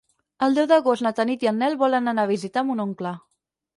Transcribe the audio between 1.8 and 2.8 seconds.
volen anar a visitar